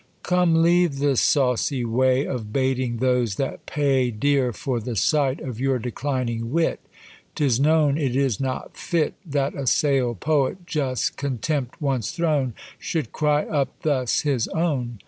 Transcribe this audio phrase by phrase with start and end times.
[0.23, 5.59] Come leave this sawcy way Of baiting those that pay Dear for the sight of
[5.59, 6.79] your declining wit:
[7.35, 13.11] 'Tis known it is not fit That a sale poet, just contempt once thrown, Should
[13.11, 14.97] cry up thus his own.